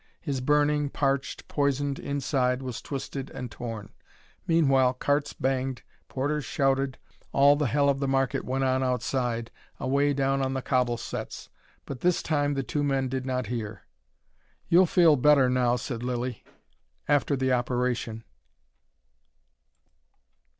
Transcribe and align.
His 0.19 0.41
burning, 0.41 0.89
parched, 0.89 1.47
poisoned 1.47 1.99
inside 1.99 2.63
was 2.63 2.81
twisted 2.81 3.29
and 3.29 3.51
torn. 3.51 3.93
Meanwhile 4.47 4.95
carts 4.95 5.33
banged, 5.33 5.83
porters 6.07 6.43
shouted, 6.43 6.97
all 7.33 7.55
the 7.55 7.67
hell 7.67 7.87
of 7.87 7.99
the 7.99 8.07
market 8.07 8.43
went 8.43 8.63
on 8.63 8.81
outside, 8.81 9.51
away 9.79 10.13
down 10.15 10.41
on 10.41 10.55
the 10.55 10.63
cobble 10.63 10.97
setts. 10.97 11.49
But 11.85 11.99
this 11.99 12.23
time 12.23 12.55
the 12.55 12.63
two 12.63 12.83
men 12.83 13.09
did 13.09 13.27
not 13.27 13.45
hear. 13.45 13.83
"You'll 14.67 14.87
feel 14.87 15.17
better 15.17 15.51
now," 15.51 15.75
said 15.75 16.01
Lilly, 16.01 16.43
"after 17.07 17.35
the 17.35 17.51
operation." 17.53 18.23